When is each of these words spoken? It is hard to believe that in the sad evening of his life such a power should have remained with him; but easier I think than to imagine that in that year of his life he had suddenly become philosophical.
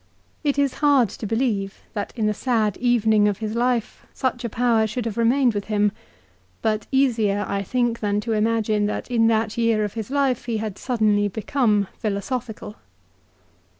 It 0.43 0.57
is 0.57 0.73
hard 0.81 1.09
to 1.09 1.27
believe 1.27 1.81
that 1.93 2.11
in 2.15 2.25
the 2.25 2.33
sad 2.33 2.75
evening 2.77 3.27
of 3.27 3.37
his 3.37 3.53
life 3.53 4.07
such 4.15 4.43
a 4.43 4.49
power 4.49 4.87
should 4.87 5.05
have 5.05 5.15
remained 5.15 5.53
with 5.53 5.65
him; 5.65 5.91
but 6.63 6.87
easier 6.91 7.45
I 7.47 7.61
think 7.61 7.99
than 7.99 8.19
to 8.21 8.33
imagine 8.33 8.87
that 8.87 9.11
in 9.11 9.27
that 9.27 9.59
year 9.59 9.83
of 9.83 9.93
his 9.93 10.09
life 10.09 10.45
he 10.45 10.57
had 10.57 10.79
suddenly 10.79 11.27
become 11.27 11.87
philosophical. 11.99 12.77